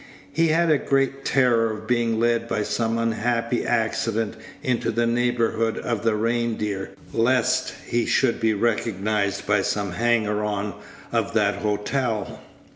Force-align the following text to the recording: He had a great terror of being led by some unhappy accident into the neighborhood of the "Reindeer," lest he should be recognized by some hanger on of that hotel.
He 0.33 0.47
had 0.47 0.71
a 0.71 0.79
great 0.79 1.25
terror 1.25 1.69
of 1.71 1.85
being 1.85 2.19
led 2.19 2.47
by 2.47 2.63
some 2.63 2.97
unhappy 2.97 3.63
accident 3.63 4.33
into 4.63 4.89
the 4.89 5.05
neighborhood 5.05 5.77
of 5.77 6.01
the 6.01 6.15
"Reindeer," 6.15 6.95
lest 7.13 7.75
he 7.85 8.07
should 8.07 8.39
be 8.39 8.55
recognized 8.55 9.45
by 9.45 9.61
some 9.61 9.91
hanger 9.91 10.43
on 10.43 10.73
of 11.11 11.35
that 11.35 11.57
hotel. 11.57 12.39